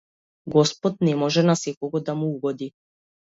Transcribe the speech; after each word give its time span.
Господ 0.53 0.97
на 1.07 1.13
може 1.23 1.43
на 1.43 1.55
секого 1.65 1.99
да 2.09 2.15
му 2.23 2.27
угоди. 2.31 2.73